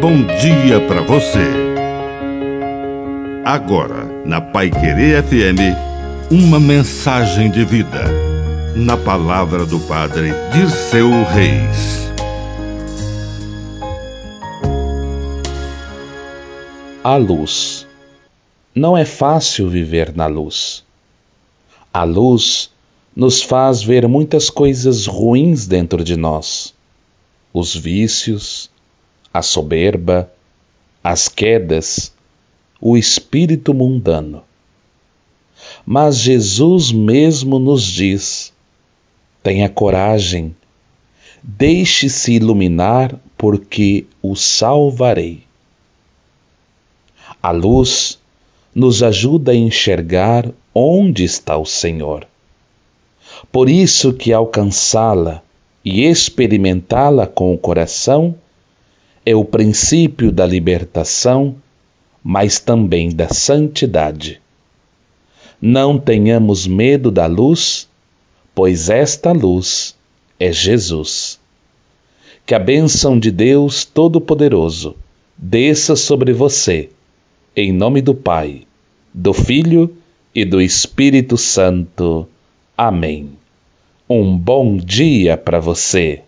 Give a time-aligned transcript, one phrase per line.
[0.00, 1.44] bom dia para você.
[3.44, 5.76] Agora, na Pai Querer FM,
[6.30, 8.06] uma mensagem de vida.
[8.74, 12.10] Na palavra do Padre Dirceu Reis.
[17.04, 17.86] A luz.
[18.74, 20.82] Não é fácil viver na luz.
[21.92, 22.70] A luz
[23.14, 26.72] nos faz ver muitas coisas ruins dentro de nós:
[27.52, 28.70] os vícios,
[29.32, 30.30] a soberba,
[31.02, 32.12] as quedas,
[32.80, 34.42] o espírito mundano.
[35.84, 38.52] Mas Jesus mesmo nos diz:
[39.42, 40.54] tenha coragem,
[41.42, 45.44] deixe-se iluminar, porque o salvarei.
[47.42, 48.18] A luz
[48.74, 52.26] nos ajuda a enxergar onde está o Senhor.
[53.50, 55.42] Por isso que alcançá-la
[55.84, 58.34] e experimentá-la com o coração
[59.24, 61.56] é o princípio da libertação,
[62.22, 64.40] mas também da santidade.
[65.60, 67.88] Não tenhamos medo da luz,
[68.54, 69.94] pois esta luz
[70.38, 71.38] é Jesus.
[72.46, 74.96] Que a bênção de Deus Todo-Poderoso
[75.36, 76.90] desça sobre você,
[77.54, 78.62] em nome do Pai,
[79.12, 79.96] do Filho
[80.34, 82.26] e do Espírito Santo.
[82.76, 83.30] Amém.
[84.08, 86.22] Um bom dia para você.